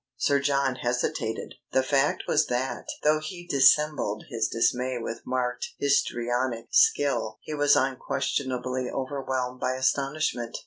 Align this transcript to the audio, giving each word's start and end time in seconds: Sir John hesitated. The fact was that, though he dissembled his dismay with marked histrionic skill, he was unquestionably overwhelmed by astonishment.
Sir 0.17 0.39
John 0.39 0.77
hesitated. 0.77 1.53
The 1.73 1.83
fact 1.83 2.23
was 2.27 2.47
that, 2.47 2.87
though 3.03 3.19
he 3.19 3.45
dissembled 3.45 4.23
his 4.31 4.47
dismay 4.47 4.97
with 4.97 5.21
marked 5.27 5.73
histrionic 5.77 6.69
skill, 6.71 7.37
he 7.43 7.53
was 7.53 7.75
unquestionably 7.75 8.89
overwhelmed 8.89 9.59
by 9.59 9.73
astonishment. 9.73 10.57